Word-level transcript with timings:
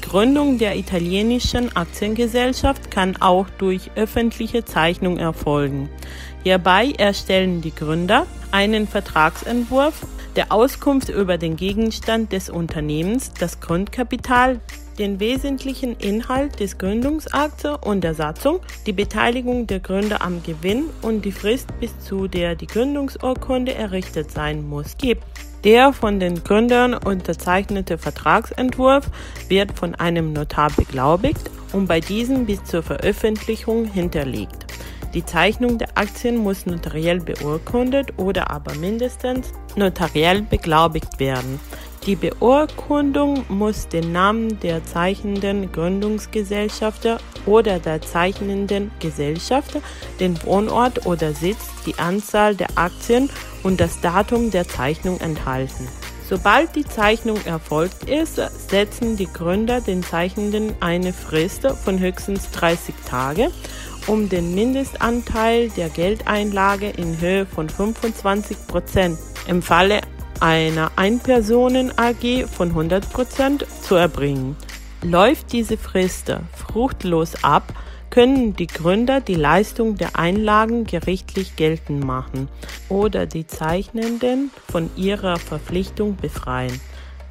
Gründung 0.00 0.58
der 0.58 0.76
italienischen 0.76 1.74
Aktiengesellschaft 1.76 2.90
kann 2.90 3.16
auch 3.16 3.48
durch 3.58 3.90
öffentliche 3.94 4.64
Zeichnung 4.64 5.18
erfolgen. 5.18 5.88
Hierbei 6.42 6.92
erstellen 6.96 7.60
die 7.60 7.74
Gründer 7.74 8.26
einen 8.50 8.86
Vertragsentwurf 8.86 10.06
der 10.36 10.52
Auskunft 10.52 11.08
über 11.08 11.36
den 11.36 11.56
Gegenstand 11.56 12.32
des 12.32 12.48
Unternehmens, 12.48 13.32
das 13.38 13.60
Grundkapital, 13.60 14.60
den 14.98 15.20
wesentlichen 15.20 15.96
Inhalt 15.96 16.60
des 16.60 16.78
Gründungsakts 16.78 17.64
und 17.84 18.02
der 18.02 18.14
Satzung, 18.14 18.60
die 18.86 18.92
Beteiligung 18.92 19.66
der 19.66 19.80
Gründer 19.80 20.22
am 20.22 20.42
Gewinn 20.42 20.84
und 21.02 21.24
die 21.24 21.32
Frist, 21.32 21.68
bis 21.80 21.98
zu 22.00 22.28
der 22.28 22.56
die 22.56 22.66
Gründungsurkunde 22.66 23.74
errichtet 23.74 24.30
sein 24.30 24.68
muss, 24.68 24.96
gibt. 24.96 25.24
Der 25.64 25.92
von 25.92 26.20
den 26.20 26.44
Gründern 26.44 26.94
unterzeichnete 26.94 27.98
Vertragsentwurf 27.98 29.10
wird 29.48 29.72
von 29.72 29.94
einem 29.96 30.32
Notar 30.32 30.70
beglaubigt 30.70 31.50
und 31.72 31.86
bei 31.86 32.00
diesem 32.00 32.46
bis 32.46 32.62
zur 32.64 32.82
Veröffentlichung 32.82 33.84
hinterlegt. 33.84 34.66
Die 35.14 35.24
Zeichnung 35.24 35.78
der 35.78 35.88
Aktien 35.96 36.36
muss 36.36 36.66
notariell 36.66 37.18
beurkundet 37.18 38.12
oder 38.18 38.50
aber 38.50 38.74
mindestens 38.74 39.52
notariell 39.74 40.42
beglaubigt 40.42 41.18
werden. 41.18 41.58
Die 42.08 42.16
Beurkundung 42.16 43.44
muss 43.50 43.86
den 43.86 44.12
Namen 44.12 44.58
der 44.60 44.82
zeichnenden 44.82 45.70
Gründungsgesellschafter 45.70 47.18
oder 47.44 47.80
der 47.80 48.00
zeichnenden 48.00 48.90
Gesellschafter, 48.98 49.82
den 50.18 50.42
Wohnort 50.42 51.04
oder 51.04 51.34
Sitz, 51.34 51.58
die 51.84 51.98
Anzahl 51.98 52.56
der 52.56 52.68
Aktien 52.76 53.28
und 53.62 53.78
das 53.78 54.00
Datum 54.00 54.50
der 54.50 54.66
Zeichnung 54.66 55.20
enthalten. 55.20 55.86
Sobald 56.26 56.74
die 56.76 56.86
Zeichnung 56.86 57.44
erfolgt 57.44 58.04
ist, 58.04 58.36
setzen 58.70 59.18
die 59.18 59.28
Gründer 59.30 59.82
den 59.82 60.02
Zeichnenden 60.02 60.76
eine 60.80 61.12
Frist 61.12 61.66
von 61.84 61.98
höchstens 61.98 62.50
30 62.52 62.94
Tage 63.06 63.50
um 64.06 64.30
den 64.30 64.54
Mindestanteil 64.54 65.68
der 65.76 65.90
Geldeinlage 65.90 66.88
in 66.88 67.20
Höhe 67.20 67.44
von 67.44 67.68
25 67.68 68.66
Prozent 68.66 69.18
im 69.46 69.60
Falle 69.60 70.00
einer 70.40 70.92
Einpersonen-AG 70.96 72.46
von 72.46 72.68
100 72.68 73.10
Prozent 73.12 73.66
zu 73.82 73.94
erbringen. 73.94 74.56
Läuft 75.02 75.52
diese 75.52 75.76
Frist 75.76 76.32
fruchtlos 76.54 77.44
ab, 77.44 77.72
können 78.10 78.54
die 78.54 78.66
Gründer 78.66 79.20
die 79.20 79.34
Leistung 79.34 79.96
der 79.96 80.18
Einlagen 80.18 80.84
gerichtlich 80.84 81.56
geltend 81.56 82.04
machen 82.04 82.48
oder 82.88 83.26
die 83.26 83.46
Zeichnenden 83.46 84.50
von 84.70 84.90
ihrer 84.96 85.36
Verpflichtung 85.36 86.16
befreien. 86.16 86.80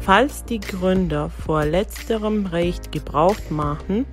Falls 0.00 0.44
die 0.44 0.60
Gründer 0.60 1.30
vor 1.30 1.64
letzterem 1.64 2.46
Recht 2.46 2.92
Gebrauch 2.92 3.50
machen, 3.50 4.06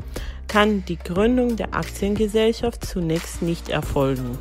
kann 0.48 0.86
die 0.86 0.98
Gründung 0.98 1.56
der 1.56 1.76
Aktiengesellschaft 1.76 2.86
zunächst 2.86 3.42
nicht 3.42 3.70
erfolgen. 3.70 4.38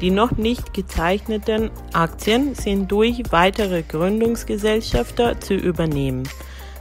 Die 0.00 0.10
noch 0.10 0.32
nicht 0.32 0.74
gezeichneten 0.74 1.70
Aktien 1.92 2.54
sind 2.54 2.90
durch 2.90 3.22
weitere 3.30 3.82
Gründungsgesellschafter 3.82 5.40
zu 5.40 5.54
übernehmen. 5.54 6.28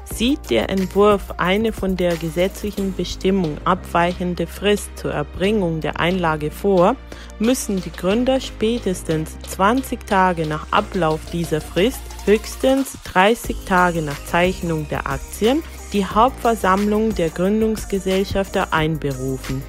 Sieht 0.06 0.50
der 0.50 0.70
Entwurf 0.70 1.34
eine 1.38 1.72
von 1.72 1.96
der 1.96 2.18
gesetzlichen 2.18 2.94
Bestimmung 2.94 3.58
abweichende 3.64 4.48
Frist 4.48 4.92
zur 4.98 5.14
Erbringung 5.14 5.80
der 5.80 6.00
Einlage 6.00 6.52
vor, 6.52 6.96
müssen 7.40 7.82
die 7.82 7.92
Gründer 7.92 8.40
spätestens 8.42 9.38
20 9.48 10.06
Tage 10.06 10.46
nach 10.46 10.68
Ablauf 10.72 11.22
dieser 11.32 11.62
Frist, 11.62 12.02
höchstens 12.26 12.98
30 13.06 13.56
Tage 13.66 14.02
nach 14.02 14.24
Zeichnung 14.26 14.88
der 14.90 15.08
Aktien 15.08 15.64
die 15.94 16.06
Hauptversammlung 16.06 17.16
der 17.16 17.30
Gründungsgesellschafter 17.30 18.74
einberufen. 18.74 19.64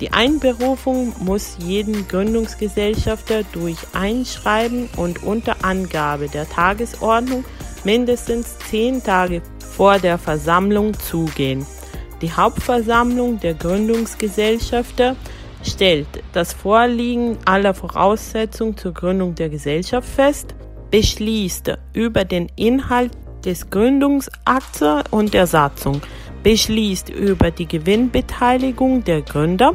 Die 0.00 0.12
Einberufung 0.12 1.14
muss 1.20 1.56
jeden 1.58 2.06
Gründungsgesellschafter 2.06 3.44
durch 3.52 3.78
Einschreiben 3.94 4.90
und 4.96 5.22
unter 5.22 5.64
Angabe 5.64 6.28
der 6.28 6.48
Tagesordnung 6.48 7.44
mindestens 7.84 8.58
zehn 8.70 9.02
Tage 9.02 9.40
vor 9.58 9.98
der 9.98 10.18
Versammlung 10.18 10.92
zugehen. 10.98 11.64
Die 12.20 12.32
Hauptversammlung 12.32 13.40
der 13.40 13.54
Gründungsgesellschafter 13.54 15.16
stellt 15.62 16.08
das 16.32 16.52
Vorliegen 16.52 17.38
aller 17.46 17.72
Voraussetzungen 17.72 18.76
zur 18.76 18.92
Gründung 18.92 19.34
der 19.34 19.48
Gesellschaft 19.48 20.08
fest, 20.08 20.54
beschließt 20.90 21.72
über 21.94 22.24
den 22.24 22.50
Inhalt 22.56 23.12
des 23.44 23.70
Gründungsakts 23.70 24.82
und 25.10 25.32
der 25.32 25.46
Satzung, 25.46 26.02
beschließt 26.42 27.08
über 27.10 27.50
die 27.50 27.66
Gewinnbeteiligung 27.66 29.04
der 29.04 29.22
Gründer, 29.22 29.74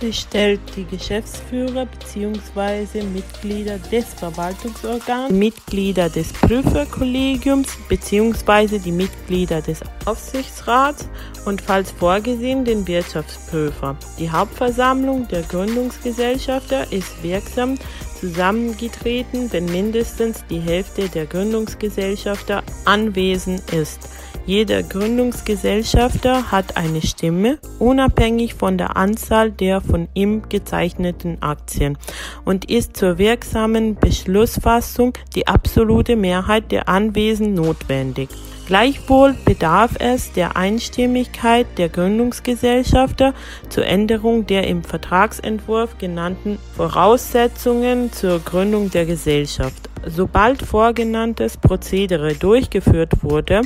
bestellt 0.00 0.60
die 0.76 0.84
Geschäftsführer 0.84 1.86
bzw. 1.86 3.02
Mitglieder 3.02 3.78
des 3.78 4.06
Verwaltungsorgans, 4.14 5.30
Mitglieder 5.30 6.08
des 6.08 6.32
Prüferkollegiums 6.32 7.68
bzw. 7.88 8.78
die 8.78 8.92
Mitglieder 8.92 9.60
des 9.60 9.80
Aufsichtsrats 10.06 11.08
und 11.44 11.60
falls 11.60 11.90
vorgesehen 11.92 12.64
den 12.64 12.86
Wirtschaftsprüfer. 12.86 13.96
Die 14.18 14.30
Hauptversammlung 14.30 15.28
der 15.28 15.42
Gründungsgesellschafter 15.42 16.90
ist 16.90 17.22
wirksam 17.22 17.76
zusammengetreten, 18.18 19.52
wenn 19.52 19.66
mindestens 19.66 20.44
die 20.48 20.60
Hälfte 20.60 21.08
der 21.08 21.26
Gründungsgesellschafter 21.26 22.62
anwesend 22.84 23.70
ist. 23.72 24.08
Jeder 24.46 24.82
Gründungsgesellschafter 24.82 26.50
hat 26.50 26.76
eine 26.76 27.02
Stimme, 27.02 27.58
unabhängig 27.78 28.54
von 28.54 28.78
der 28.78 28.96
Anzahl 28.96 29.50
der 29.50 29.80
von 29.80 30.08
ihm 30.14 30.48
gezeichneten 30.48 31.42
Aktien 31.42 31.98
und 32.44 32.70
ist 32.70 32.96
zur 32.96 33.18
wirksamen 33.18 33.96
Beschlussfassung 33.96 35.12
die 35.34 35.46
absolute 35.46 36.16
Mehrheit 36.16 36.72
der 36.72 36.88
Anwesen 36.88 37.54
notwendig. 37.54 38.28
Gleichwohl 38.66 39.34
bedarf 39.44 39.96
es 39.98 40.32
der 40.32 40.56
Einstimmigkeit 40.56 41.66
der 41.76 41.88
Gründungsgesellschafter 41.88 43.34
zur 43.68 43.84
Änderung 43.84 44.46
der 44.46 44.68
im 44.68 44.84
Vertragsentwurf 44.84 45.98
genannten 45.98 46.56
Voraussetzungen 46.76 48.12
zur 48.12 48.38
Gründung 48.38 48.88
der 48.90 49.06
Gesellschaft. 49.06 49.89
Sobald 50.06 50.62
vorgenanntes 50.62 51.56
Prozedere 51.56 52.34
durchgeführt 52.34 53.22
wurde, 53.22 53.62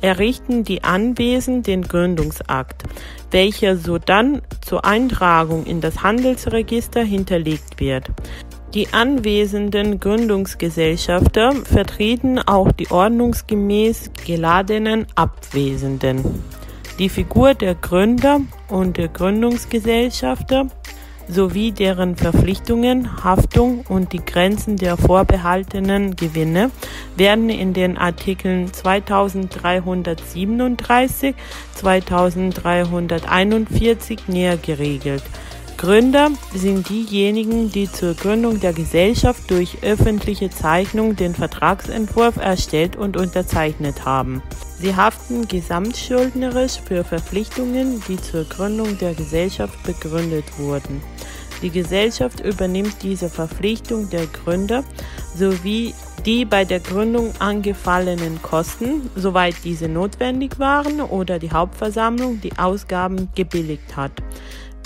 errichten 0.00 0.62
die 0.62 0.84
Anwesen 0.84 1.62
den 1.62 1.82
Gründungsakt, 1.82 2.82
welcher 3.30 3.76
sodann 3.76 4.42
zur 4.60 4.84
Eintragung 4.84 5.64
in 5.64 5.80
das 5.80 6.02
Handelsregister 6.02 7.02
hinterlegt 7.02 7.80
wird. 7.80 8.10
Die 8.74 8.92
anwesenden 8.92 9.98
Gründungsgesellschafter 9.98 11.52
vertreten 11.64 12.38
auch 12.38 12.70
die 12.70 12.90
ordnungsgemäß 12.90 14.10
geladenen 14.26 15.06
Abwesenden. 15.14 16.42
Die 16.98 17.08
Figur 17.08 17.54
der 17.54 17.76
Gründer 17.76 18.40
und 18.68 18.98
der 18.98 19.08
Gründungsgesellschafter 19.08 20.66
sowie 21.28 21.72
deren 21.72 22.14
Verpflichtungen, 22.16 23.22
Haftung 23.22 23.84
und 23.88 24.12
die 24.12 24.24
Grenzen 24.24 24.76
der 24.76 24.96
vorbehaltenen 24.96 26.16
Gewinne 26.16 26.70
werden 27.16 27.50
in 27.50 27.74
den 27.74 27.98
Artikeln 27.98 28.72
2337, 28.72 31.34
2341 31.74 34.28
näher 34.28 34.56
geregelt. 34.56 35.24
Gründer 35.78 36.32
sind 36.52 36.88
diejenigen, 36.88 37.70
die 37.70 37.88
zur 37.90 38.14
Gründung 38.14 38.58
der 38.58 38.72
Gesellschaft 38.72 39.48
durch 39.48 39.78
öffentliche 39.82 40.50
Zeichnung 40.50 41.14
den 41.14 41.36
Vertragsentwurf 41.36 42.36
erstellt 42.36 42.96
und 42.96 43.16
unterzeichnet 43.16 44.04
haben. 44.04 44.42
Sie 44.80 44.96
haften 44.96 45.46
gesamtschuldnerisch 45.46 46.80
für 46.84 47.04
Verpflichtungen, 47.04 48.02
die 48.08 48.20
zur 48.20 48.42
Gründung 48.42 48.98
der 48.98 49.14
Gesellschaft 49.14 49.80
begründet 49.84 50.46
wurden. 50.58 51.00
Die 51.62 51.70
Gesellschaft 51.70 52.40
übernimmt 52.40 52.96
diese 53.04 53.28
Verpflichtung 53.28 54.10
der 54.10 54.26
Gründer 54.26 54.82
sowie 55.36 55.94
die 56.26 56.44
bei 56.44 56.64
der 56.64 56.80
Gründung 56.80 57.32
angefallenen 57.38 58.42
Kosten, 58.42 59.08
soweit 59.14 59.54
diese 59.62 59.88
notwendig 59.88 60.58
waren 60.58 61.00
oder 61.00 61.38
die 61.38 61.52
Hauptversammlung 61.52 62.40
die 62.40 62.58
Ausgaben 62.58 63.28
gebilligt 63.36 63.96
hat 63.96 64.10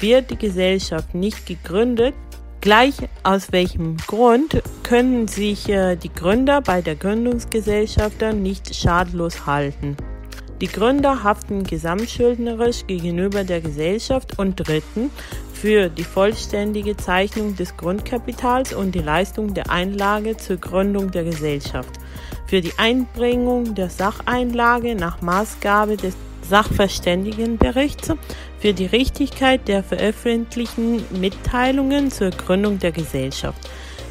wird 0.03 0.31
die 0.31 0.37
Gesellschaft 0.37 1.15
nicht 1.15 1.47
gegründet, 1.47 2.15
gleich 2.61 2.95
aus 3.23 3.53
welchem 3.53 3.97
Grund 3.97 4.63
können 4.83 5.29
sich 5.29 5.69
äh, 5.69 5.97
die 5.97 6.13
Gründer 6.13 6.61
bei 6.61 6.83
der 6.83 6.97
Gründungsgesellschaft 6.97 8.21
nicht 8.35 8.75
schadlos 8.75 9.47
halten. 9.47 9.97
Die 10.61 10.69
Gründer 10.69 11.25
haften 11.25 11.65
gesamtschuldnerisch 11.65 12.87
gegenüber 12.87 13.43
der 13.43 13.61
Gesellschaft 13.61 14.39
und 14.39 14.57
Dritten 14.57 15.11
für 15.53 15.89
die 15.89 16.05
vollständige 16.05 16.97
Zeichnung 16.97 17.57
des 17.57 17.77
Grundkapitals 17.77 18.73
und 18.73 18.95
die 18.95 19.01
Leistung 19.01 19.55
der 19.55 19.71
Einlage 19.71 20.37
zur 20.37 20.59
Gründung 20.59 21.11
der 21.11 21.25
Gesellschaft, 21.25 21.91
für 22.47 22.61
die 22.61 22.73
Einbringung 22.79 23.75
der 23.75 23.91
Sacheinlage 23.91 24.95
nach 24.95 25.21
Maßgabe 25.21 25.97
des 25.97 26.15
Sachverständigenberichts 26.49 28.12
für 28.59 28.73
die 28.73 28.87
Richtigkeit 28.87 29.67
der 29.69 29.83
veröffentlichten 29.83 31.05
Mitteilungen 31.19 32.11
zur 32.11 32.31
Gründung 32.31 32.79
der 32.79 32.93
Gesellschaft. 32.93 33.69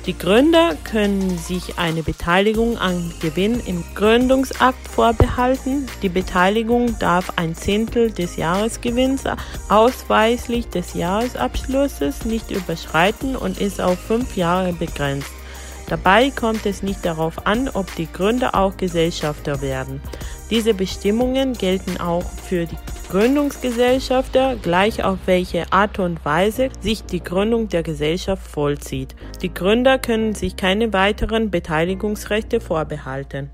Die 0.08 0.18
Gründer 0.18 0.76
können 0.84 1.38
sich 1.38 1.78
eine 1.78 2.02
Beteiligung 2.02 2.76
an 2.80 3.14
Gewinn 3.22 3.62
im 3.68 3.84
Gründungsakt 3.94 4.88
vorbehalten. 4.88 5.86
Die 6.02 6.10
Beteiligung 6.10 6.98
darf 6.98 7.34
ein 7.36 7.54
Zehntel 7.54 8.10
des 8.10 8.36
Jahresgewinns 8.36 9.26
ausweislich 9.70 10.68
des 10.70 10.96
Jahresabschlusses 10.96 12.26
nicht 12.26 12.50
überschreiten 12.50 13.36
und 13.36 13.62
ist 13.62 13.80
auf 13.80 14.00
fünf 14.00 14.36
Jahre 14.36 14.74
begrenzt. 14.74 15.30
Dabei 15.88 16.32
kommt 16.32 16.66
es 16.66 16.82
nicht 16.82 17.06
darauf 17.06 17.46
an, 17.46 17.70
ob 17.70 17.94
die 17.96 18.12
Gründer 18.12 18.56
auch 18.56 18.78
Gesellschafter 18.78 19.62
werden. 19.62 20.02
Diese 20.52 20.74
Bestimmungen 20.74 21.54
gelten 21.54 21.98
auch 22.02 22.24
für 22.24 22.66
die 22.66 22.76
Gründungsgesellschafter, 23.10 24.58
gleich 24.62 25.02
auf 25.02 25.18
welche 25.26 25.72
Art 25.72 25.98
und 25.98 26.24
Weise 26.26 26.68
sich 26.82 27.06
die 27.06 27.24
Gründung 27.24 27.70
der 27.70 27.84
Gesellschaft 27.84 28.46
vollzieht. 28.46 29.16
Die 29.42 29.54
Gründer 29.54 29.98
können 29.98 30.36
sich 30.36 30.58
keine 30.58 30.92
weiteren 30.92 31.52
Beteiligungsrechte 31.52 32.60
vorbehalten. 32.60 33.50